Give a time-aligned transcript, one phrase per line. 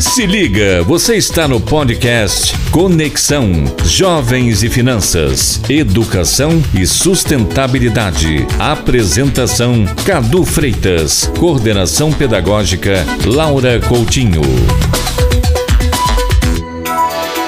[0.00, 3.52] Se liga, você está no podcast Conexão
[3.84, 8.46] Jovens e Finanças, Educação e Sustentabilidade.
[8.58, 14.40] Apresentação Cadu Freitas, Coordenação Pedagógica Laura Coutinho.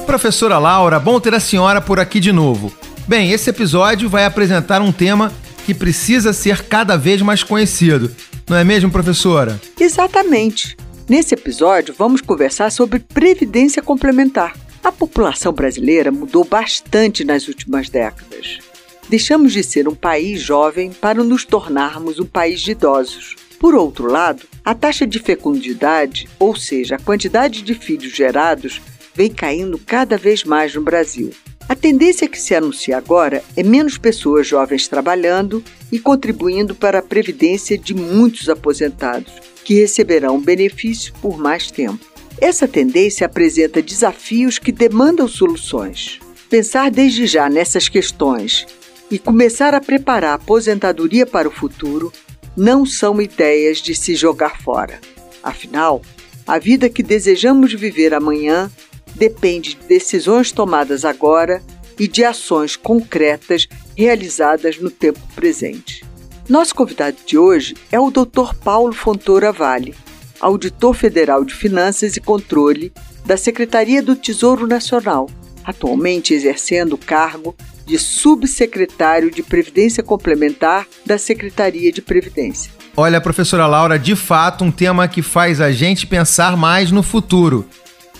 [0.05, 2.71] Professora Laura, bom ter a senhora por aqui de novo.
[3.07, 5.31] Bem, esse episódio vai apresentar um tema
[5.65, 8.11] que precisa ser cada vez mais conhecido.
[8.49, 9.59] Não é mesmo, professora?
[9.79, 10.75] Exatamente.
[11.07, 14.53] Nesse episódio, vamos conversar sobre previdência complementar.
[14.83, 18.59] A população brasileira mudou bastante nas últimas décadas.
[19.07, 23.35] Deixamos de ser um país jovem para nos tornarmos um país de idosos.
[23.57, 28.81] Por outro lado, a taxa de fecundidade, ou seja, a quantidade de filhos gerados,
[29.15, 31.31] vem caindo cada vez mais no Brasil.
[31.69, 37.01] A tendência que se anuncia agora é menos pessoas jovens trabalhando e contribuindo para a
[37.01, 39.31] previdência de muitos aposentados,
[39.63, 42.12] que receberão benefício por mais tempo.
[42.43, 46.19] Essa tendência apresenta desafios que demandam soluções.
[46.49, 48.67] Pensar desde já nessas questões
[49.09, 52.11] e começar a preparar a aposentadoria para o futuro
[52.53, 54.99] não são ideias de se jogar fora.
[55.41, 56.01] Afinal,
[56.45, 58.69] a vida que desejamos viver amanhã
[59.15, 61.63] depende de decisões tomadas agora
[61.97, 66.03] e de ações concretas realizadas no tempo presente.
[66.49, 68.53] Nosso convidado de hoje é o Dr.
[68.61, 69.95] Paulo Fontoura Vale,
[70.43, 72.91] auditor federal de Finanças e Controle
[73.25, 75.29] da Secretaria do Tesouro Nacional,
[75.63, 77.55] atualmente exercendo o cargo
[77.85, 82.71] de subsecretário de Previdência Complementar da Secretaria de Previdência.
[82.95, 87.65] Olha, professora Laura, de fato um tema que faz a gente pensar mais no futuro.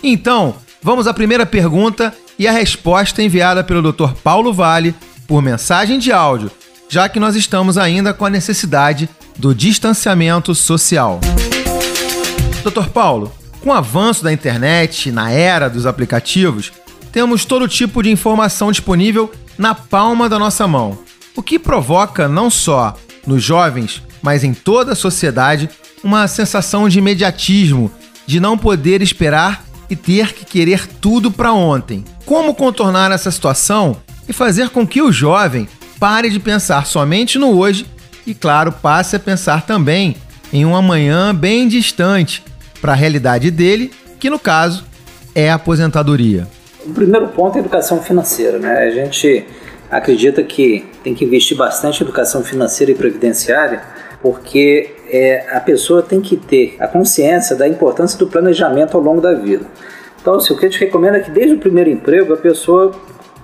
[0.02, 4.14] Então, vamos à primeira pergunta e a resposta enviada pelo Dr.
[4.22, 4.94] Paulo Vale
[5.26, 6.50] por mensagem de áudio,
[6.88, 11.20] já que nós estamos ainda com a necessidade do distanciamento social.
[12.64, 12.88] Dr.
[12.88, 16.72] Paulo, com o avanço da internet, na era dos aplicativos,
[17.12, 20.98] temos todo tipo de informação disponível na palma da nossa mão,
[21.36, 25.68] o que provoca não só nos jovens, mas em toda a sociedade,
[26.02, 27.90] uma sensação de imediatismo,
[28.26, 32.04] de não poder esperar e ter que querer tudo para ontem.
[32.24, 33.96] Como contornar essa situação
[34.28, 35.68] e fazer com que o jovem
[36.00, 37.86] pare de pensar somente no hoje
[38.26, 40.16] e, claro, passe a pensar também
[40.52, 42.42] em um amanhã bem distante,
[42.84, 43.90] para a realidade dele,
[44.20, 44.84] que no caso
[45.34, 46.46] é a aposentadoria.
[46.84, 48.58] O primeiro ponto é a educação financeira.
[48.58, 48.76] Né?
[48.76, 49.46] A gente
[49.90, 53.80] acredita que tem que investir bastante em educação financeira e previdenciária,
[54.20, 59.22] porque é, a pessoa tem que ter a consciência da importância do planejamento ao longo
[59.22, 59.64] da vida.
[60.20, 62.92] Então, assim, o que a gente recomenda é que desde o primeiro emprego, a pessoa,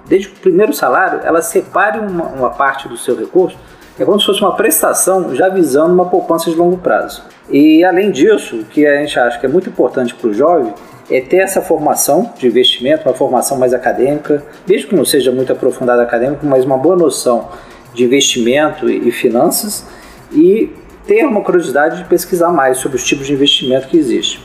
[0.07, 3.57] desde o primeiro salário, ela separe uma, uma parte do seu recurso,
[3.99, 7.23] é como se fosse uma prestação já visando uma poupança de longo prazo.
[7.51, 10.73] E além disso, o que a gente acha que é muito importante para o jovem
[11.11, 15.53] é ter essa formação de investimento, uma formação mais acadêmica, mesmo que não seja muito
[15.53, 17.49] aprofundada acadêmica, mas uma boa noção
[17.93, 19.85] de investimento e finanças
[20.33, 20.71] e
[21.07, 24.41] ter uma curiosidade de pesquisar mais sobre os tipos de investimento que existem.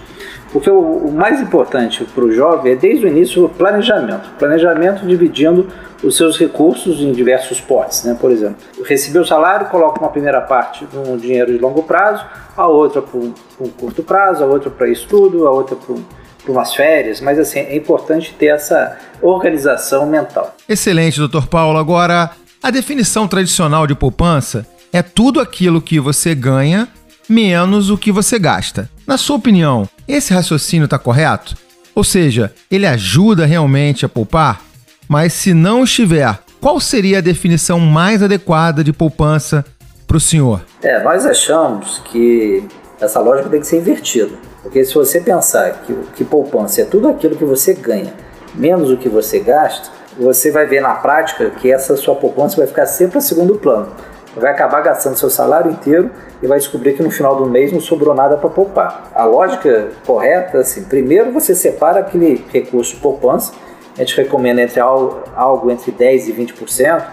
[0.55, 4.29] Porque o, o mais importante para o jovem é desde o início o planejamento.
[4.39, 5.67] Planejamento dividindo
[6.01, 8.15] os seus recursos em diversos potes, né?
[8.17, 8.55] Por exemplo,
[8.85, 12.23] recebeu o salário, coloca uma primeira parte num dinheiro de longo prazo,
[12.55, 16.01] a outra para um, um, curto prazo, a outra para estudo, a outra para um,
[16.47, 20.55] umas férias, mas assim, é importante ter essa organização mental.
[20.69, 21.77] Excelente, doutor Paulo.
[21.77, 22.31] Agora,
[22.63, 26.87] a definição tradicional de poupança é tudo aquilo que você ganha
[27.27, 28.89] menos o que você gasta.
[29.05, 31.55] Na sua opinião, esse raciocínio está correto?
[31.93, 34.61] Ou seja, ele ajuda realmente a poupar?
[35.07, 39.63] Mas se não estiver, qual seria a definição mais adequada de poupança
[40.07, 40.61] para o senhor?
[40.81, 42.63] É, nós achamos que
[42.99, 44.31] essa lógica tem que ser invertida.
[44.61, 48.13] Porque se você pensar que, que poupança é tudo aquilo que você ganha,
[48.55, 52.67] menos o que você gasta, você vai ver na prática que essa sua poupança vai
[52.67, 53.91] ficar sempre a segundo plano.
[54.35, 56.11] Vai acabar gastando seu salário inteiro
[56.41, 59.09] e vai descobrir que no final do mês não sobrou nada para poupar.
[59.15, 63.53] A lógica correta, assim, primeiro você separa aquele recurso de poupança,
[63.95, 67.03] a gente recomenda entre algo, algo entre 10% e 20%,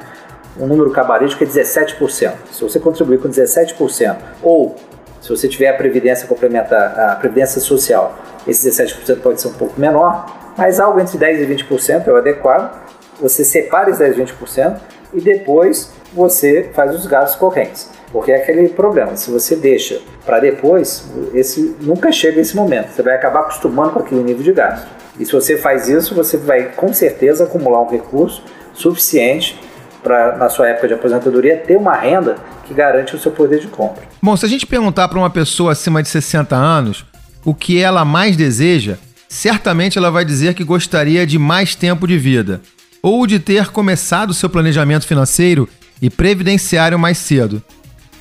[0.59, 2.33] um número cabalístico é 17%.
[2.51, 4.75] Se você contribuir com 17%, ou
[5.21, 8.15] se você tiver a previdência complementar, a previdência social,
[8.47, 10.27] esse 17% pode ser um pouco menor,
[10.59, 12.83] mas algo entre 10% e 20% é o adequado.
[13.21, 14.77] Você separa esses 10% e 20%
[15.15, 17.91] e depois você faz os gastos correntes.
[18.13, 22.91] Porque é aquele problema, se você deixa para depois, esse nunca chega esse momento.
[22.91, 24.87] Você vai acabar acostumando com aquele nível de gasto.
[25.19, 28.43] E se você faz isso, você vai com certeza acumular um recurso
[28.75, 29.59] suficiente
[30.03, 32.37] para, na sua época de aposentadoria, ter uma renda
[32.67, 34.03] que garante o seu poder de compra.
[34.21, 37.05] Bom, se a gente perguntar para uma pessoa acima de 60 anos
[37.45, 38.97] o que ela mais deseja,
[39.29, 42.61] certamente ela vai dizer que gostaria de mais tempo de vida
[43.03, 45.69] ou de ter começado seu planejamento financeiro
[46.01, 47.63] e previdenciário mais cedo.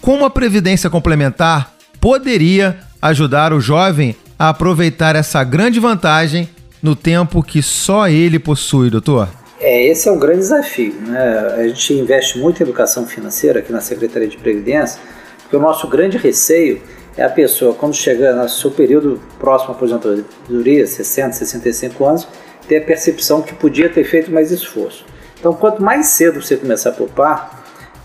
[0.02, 6.50] Como a previdência complementar poderia ajudar o jovem a aproveitar essa grande vantagem
[6.82, 9.30] no tempo que só ele possui, doutor?
[9.60, 10.96] É, esse é um grande desafio.
[11.06, 11.56] Né?
[11.58, 15.00] A gente investe muito em educação financeira aqui na Secretaria de Previdência,
[15.44, 16.82] porque o nosso grande receio
[17.16, 22.28] é a pessoa, quando chegar no seu período próximo à aposentadoria, 60, 65 anos,
[22.68, 25.06] ter a percepção que podia ter feito mais esforço.
[25.40, 27.61] Então, quanto mais cedo você começar a poupar,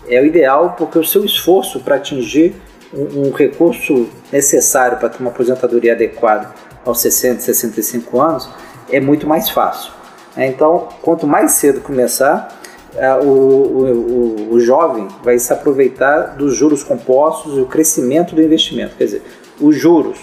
[0.07, 2.55] é o ideal, porque o seu esforço para atingir
[2.93, 6.53] um, um recurso necessário para ter uma aposentadoria adequada
[6.85, 8.49] aos 60, 65 anos
[8.89, 9.91] é muito mais fácil.
[10.35, 10.47] Né?
[10.47, 12.57] Então, quanto mais cedo começar,
[12.95, 18.41] é, o, o, o, jovem vai se aproveitar dos juros compostos e o crescimento do
[18.41, 18.95] investimento.
[18.95, 19.23] Quer dizer,
[19.59, 20.17] os juros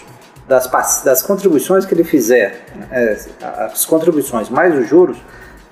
[0.48, 0.68] das,
[1.04, 5.18] das contribuições que ele fizer, é, as contribuições mais os juros,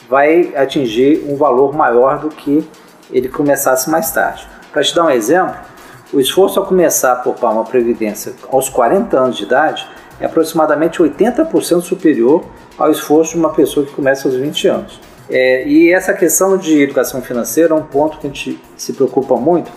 [0.09, 2.69] vai atingir um valor maior do que
[3.13, 4.47] ele começasse mais tarde.
[4.73, 5.55] Para te dar um exemplo,
[6.13, 9.89] o esforço ao começar a poupar uma previdência aos 40 anos de idade
[10.21, 12.45] é aproximadamente 80% superior
[12.79, 15.01] ao esforço de uma pessoa que começa aos 20 anos.
[15.31, 19.37] É, e essa questão de educação financeira é um ponto que a gente se preocupa
[19.37, 19.71] muito,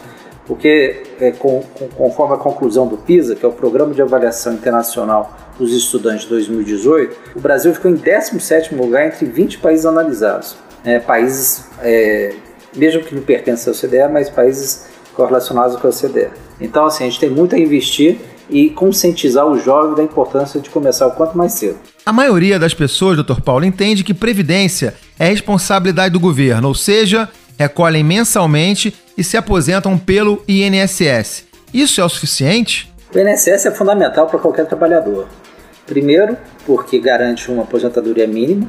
[0.45, 4.53] porque é, com, com, conforme a conclusão do PISA, que é o Programa de Avaliação
[4.53, 10.57] Internacional dos Estudantes de 2018, o Brasil ficou em 17º lugar entre 20 países analisados.
[10.83, 11.65] É, países,
[12.75, 16.29] mesmo que não pertencem à OCDE, mas países correlacionados com a OCDE.
[16.59, 18.17] Então, assim, a gente tem muito a investir
[18.49, 21.77] e conscientizar o jovem da importância de começar o quanto mais cedo.
[22.05, 27.27] A maioria das pessoas, doutor Paulo, entende que previdência é responsabilidade do governo, ou seja,
[27.57, 31.45] recolhem mensalmente e se aposentam pelo INSS.
[31.73, 32.93] Isso é o suficiente?
[33.13, 35.27] O INSS é fundamental para qualquer trabalhador.
[35.85, 38.67] Primeiro, porque garante uma aposentadoria mínima,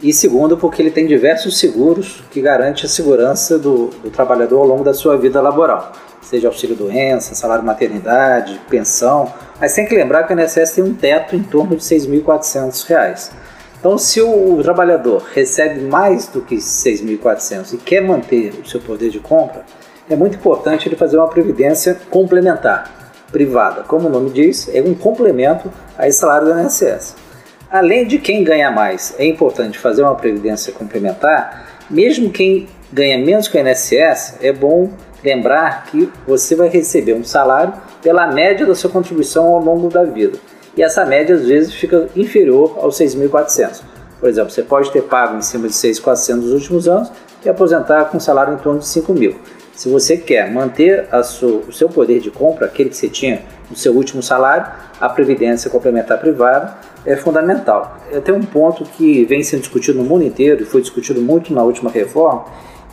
[0.00, 4.66] e segundo, porque ele tem diversos seguros que garantem a segurança do, do trabalhador ao
[4.66, 5.92] longo da sua vida laboral
[6.26, 9.32] seja auxílio-doença, salário-maternidade, pensão.
[9.60, 13.30] Mas tem que lembrar que o INSS tem um teto em torno de R$ 6.400.
[13.78, 18.80] Então, se o, trabalhador recebe mais do que R$ 6.400 e quer manter o seu
[18.80, 19.64] poder de compra,
[20.10, 23.82] é muito importante ele fazer uma previdência complementar, privada.
[23.82, 27.14] Como o nome diz, é um complemento a esse salário do INSS.
[27.70, 33.48] Além de quem ganha mais, é importante fazer uma previdência complementar, mesmo quem ganha menos
[33.48, 34.90] que o INSS, é bom
[35.22, 40.04] lembrar que você vai receber um salário pela média da sua contribuição ao longo da
[40.04, 40.38] vida.
[40.76, 43.82] E essa média às vezes fica inferior aos 6.400.
[44.20, 47.10] Por exemplo, você pode ter pago em cima de 6.400 nos últimos anos
[47.44, 49.34] e aposentar com um salário em torno de 5 mil.
[49.76, 53.76] Se você quer manter sua, o seu poder de compra, aquele que você tinha no
[53.76, 57.98] seu último salário, a previdência complementar privada é fundamental.
[58.24, 61.62] Tem um ponto que vem sendo discutido no mundo inteiro e foi discutido muito na
[61.62, 62.46] última reforma,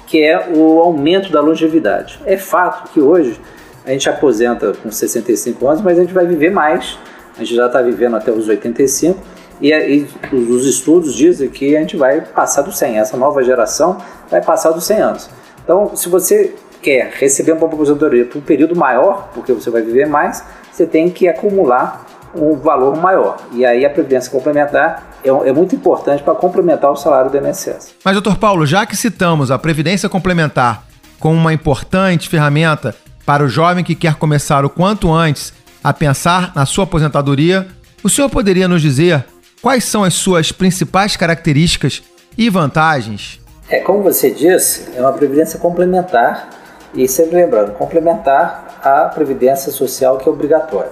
[0.06, 2.20] que é o aumento da longevidade.
[2.26, 3.40] É fato que hoje
[3.86, 7.00] a gente aposenta com 65 anos, mas a gente vai viver mais.
[7.38, 9.18] A gente já está vivendo até os 85
[9.62, 13.00] e, e os estudos dizem que a gente vai passar dos 100.
[13.00, 13.98] Essa nova geração
[14.30, 15.30] vai passar dos 100 anos.
[15.64, 20.06] Então, se você quer receber uma aposentadoria por um período maior, porque você vai viver
[20.06, 23.38] mais, você tem que acumular um valor maior.
[23.54, 27.96] E aí a previdência complementar é, é muito importante para complementar o salário do INSS.
[28.04, 30.84] Mas, doutor Paulo, já que citamos a previdência complementar
[31.20, 32.94] como uma importante ferramenta
[33.26, 37.68] para o jovem que quer começar o quanto antes a pensar na sua aposentadoria,
[38.04, 39.26] o senhor poderia nos dizer
[39.62, 42.04] quais são as suas principais características
[42.38, 43.40] e vantagens?
[43.70, 46.50] É, como você disse, é uma previdência complementar
[46.94, 50.92] e sempre lembrando, complementar à previdência social que é obrigatória.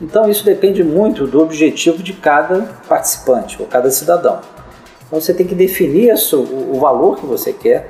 [0.00, 4.40] Então isso depende muito do objetivo de cada participante ou cada cidadão.
[5.06, 7.88] Então você tem que definir isso, o, valor que você quer,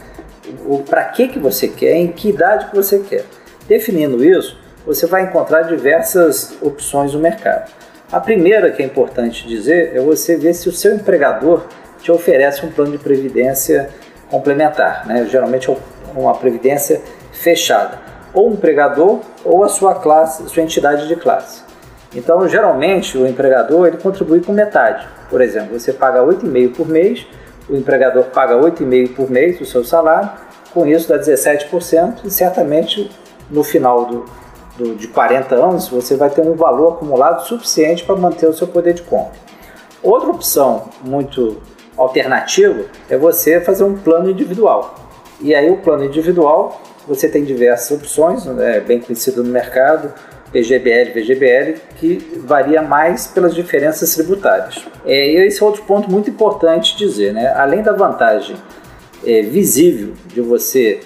[0.66, 3.24] o para que que você quer, em que idade que você quer.
[3.68, 7.70] Definindo isso, você vai encontrar diversas opções no mercado.
[8.10, 11.62] A primeira que é importante dizer é você ver se o seu empregador
[12.02, 13.90] te oferece um plano de previdência
[14.28, 15.26] complementar, né?
[15.30, 15.76] geralmente é
[16.16, 17.00] uma previdência
[17.32, 17.98] fechada,
[18.32, 21.62] ou empregador ou a sua classe, sua entidade de classe.
[22.14, 25.06] Então, geralmente, o empregador ele contribui com metade.
[25.28, 27.26] Por exemplo, você paga 8,5 por mês,
[27.68, 30.30] o empregador paga 8,5 por mês do seu salário,
[30.74, 33.10] com isso dá 17% e certamente
[33.48, 34.24] no final do,
[34.76, 38.66] do, de 40 anos você vai ter um valor acumulado suficiente para manter o seu
[38.66, 39.38] poder de compra.
[40.02, 41.58] Outra opção muito
[41.96, 44.94] alternativa é você fazer um plano individual.
[45.40, 46.80] E aí o plano individual
[47.10, 50.14] você tem diversas opções, né, bem conhecido no mercado,
[50.52, 54.86] PGBL, VGBL, que varia mais pelas diferenças tributárias.
[55.04, 57.52] É, esse é outro ponto muito importante dizer, né?
[57.56, 58.56] Além da vantagem
[59.26, 61.00] é, visível de você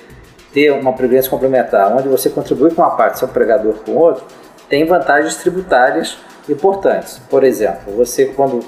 [0.53, 4.25] ter uma previdência complementar, onde você contribui com uma parte, seu empregador com outra,
[4.69, 6.19] tem vantagens tributárias
[6.49, 7.19] importantes.
[7.31, 8.61] Por exemplo, você quando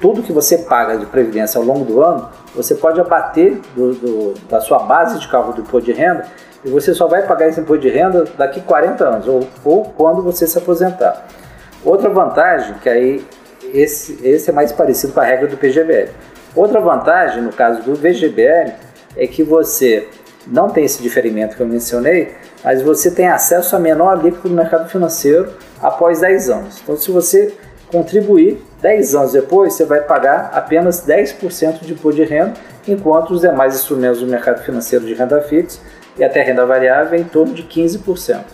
[0.00, 4.34] tudo que você paga de previdência ao longo do ano, você pode abater do, do,
[4.48, 6.24] da sua base de cálculo do imposto de renda
[6.64, 10.22] e você só vai pagar esse imposto de renda daqui 40 anos ou, ou quando
[10.22, 11.26] você se aposentar.
[11.84, 13.26] Outra vantagem, que aí
[13.72, 16.10] esse, esse é mais parecido com a regra do PGBL.
[16.54, 18.72] Outra vantagem, no caso do VGBL,
[19.16, 20.08] é que você
[20.46, 22.34] não tem esse diferimento que eu mencionei,
[22.64, 25.50] mas você tem acesso a menor alíquota no mercado financeiro
[25.82, 26.80] após 10 anos.
[26.82, 27.54] Então, se você
[27.90, 32.52] contribuir 10 anos depois, você vai pagar apenas 10% de imposto de renda,
[32.86, 35.80] enquanto os demais instrumentos do mercado financeiro de renda fixa
[36.16, 38.44] e até renda variável em torno de 15%.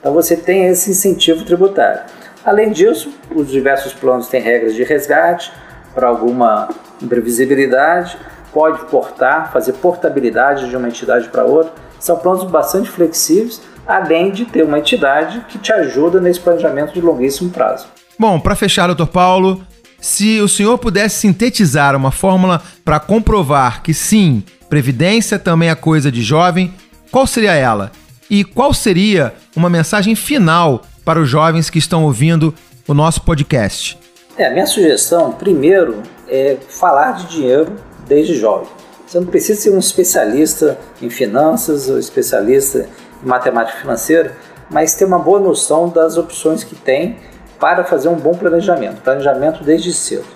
[0.00, 2.00] Então você tem esse incentivo tributário.
[2.44, 5.52] Além disso, os diversos planos têm regras de resgate
[5.94, 6.68] para alguma
[7.00, 8.18] imprevisibilidade,
[8.52, 11.72] pode portar, fazer portabilidade de uma entidade para outra.
[12.00, 17.00] São planos bastante flexíveis, além de ter uma entidade que te ajuda nesse planejamento de
[17.00, 17.86] longuíssimo prazo.
[18.18, 19.60] Bom, para fechar, doutor Paulo,
[20.06, 26.12] se o senhor pudesse sintetizar uma fórmula para comprovar que sim, previdência também é coisa
[26.12, 26.72] de jovem,
[27.10, 27.90] qual seria ela?
[28.30, 32.54] E qual seria uma mensagem final para os jovens que estão ouvindo
[32.86, 33.98] o nosso podcast?
[34.38, 37.74] É, a minha sugestão, primeiro, é falar de dinheiro
[38.06, 38.68] desde jovem.
[39.04, 42.88] Você não precisa ser um especialista em finanças ou especialista
[43.24, 44.36] em matemática financeira,
[44.70, 47.16] mas ter uma boa noção das opções que tem
[47.58, 49.00] para fazer um bom planejamento.
[49.02, 50.26] Planejamento desde cedo.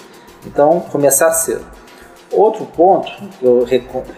[0.47, 1.65] Então, começar cedo.
[2.33, 3.67] Outro ponto que eu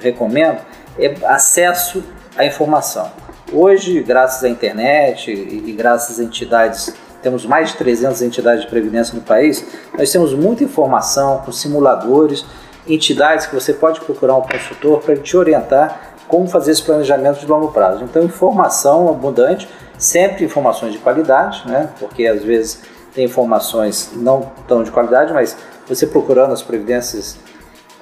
[0.01, 0.61] recomendo
[0.99, 2.03] é acesso
[2.37, 3.11] à informação.
[3.53, 9.15] Hoje, graças à internet e graças às entidades, temos mais de 300 entidades de previdência
[9.15, 9.65] no país,
[9.97, 12.45] nós temos muita informação com simuladores,
[12.87, 17.47] entidades que você pode procurar um consultor para te orientar como fazer esse planejamento de
[17.47, 18.05] longo prazo.
[18.05, 19.69] Então, informação abundante,
[20.03, 21.89] sempre informações de qualidade, né?
[21.99, 22.81] porque às vezes
[23.15, 25.57] tem informações não tão de qualidade, mas
[25.87, 27.37] você procurando as previdências,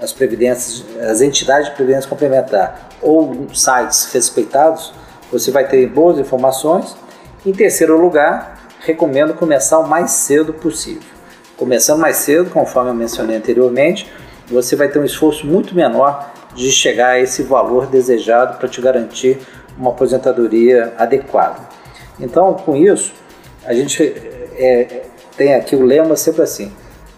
[0.01, 4.93] as previdências, as entidades de previdência complementar ou sites respeitados,
[5.31, 6.97] você vai ter boas informações.
[7.45, 11.03] Em terceiro lugar, recomendo começar o mais cedo possível.
[11.57, 14.11] Começando mais cedo, conforme eu mencionei anteriormente,
[14.49, 18.81] você vai ter um esforço muito menor de chegar a esse valor desejado para te
[18.81, 19.39] garantir
[19.77, 21.80] uma aposentadoria adequada.
[22.21, 23.13] Então, com isso,
[23.65, 24.03] a gente
[24.57, 25.03] é,
[25.37, 26.71] tem aqui o lema sempre assim: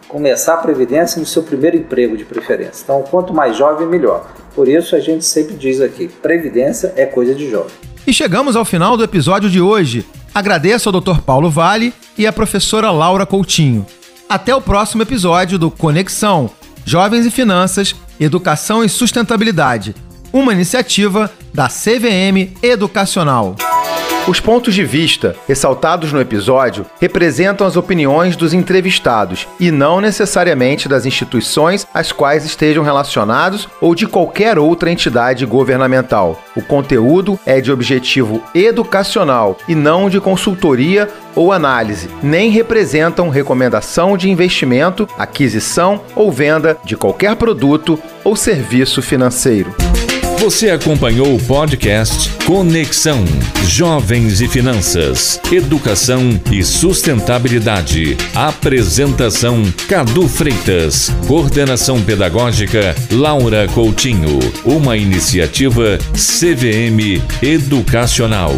[0.08, 2.82] começar a previdência no seu primeiro emprego de preferência.
[2.84, 4.30] Então, quanto mais jovem, melhor.
[4.54, 7.72] Por isso a gente sempre diz aqui: previdência é coisa de jovem.
[8.06, 10.06] E chegamos ao final do episódio de hoje.
[10.34, 11.20] Agradeço ao Dr.
[11.20, 13.84] Paulo Vale e à professora Laura Coutinho.
[14.28, 16.50] Até o próximo episódio do Conexão
[16.84, 19.94] Jovens e Finanças, Educação e Sustentabilidade,
[20.32, 23.56] uma iniciativa da CVM Educacional.
[24.24, 30.88] Os pontos de vista ressaltados no episódio representam as opiniões dos entrevistados e não necessariamente
[30.88, 36.40] das instituições às quais estejam relacionados ou de qualquer outra entidade governamental.
[36.54, 44.16] O conteúdo é de objetivo educacional e não de consultoria ou análise, nem representam recomendação
[44.16, 49.74] de investimento, aquisição ou venda de qualquer produto ou serviço financeiro.
[50.42, 53.24] Você acompanhou o podcast Conexão
[53.64, 56.20] Jovens e Finanças, Educação
[56.50, 58.16] e Sustentabilidade.
[58.34, 61.12] Apresentação Cadu Freitas.
[61.28, 64.40] Coordenação Pedagógica Laura Coutinho.
[64.64, 68.50] Uma iniciativa CVM Educacional.